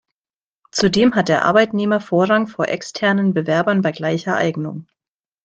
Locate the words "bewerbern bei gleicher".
3.35-4.35